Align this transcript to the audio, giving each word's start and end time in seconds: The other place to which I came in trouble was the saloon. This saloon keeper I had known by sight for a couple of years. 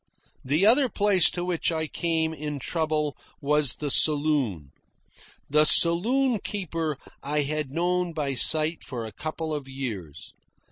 The 0.43 0.65
other 0.65 0.89
place 0.89 1.29
to 1.29 1.45
which 1.45 1.71
I 1.71 1.85
came 1.85 2.33
in 2.33 2.57
trouble 2.57 3.15
was 3.39 3.73
the 3.75 3.91
saloon. 3.91 4.71
This 5.47 5.79
saloon 5.79 6.39
keeper 6.39 6.97
I 7.21 7.41
had 7.41 7.69
known 7.69 8.11
by 8.11 8.33
sight 8.33 8.83
for 8.83 9.05
a 9.05 9.11
couple 9.13 9.53
of 9.53 9.69
years. 9.69 10.33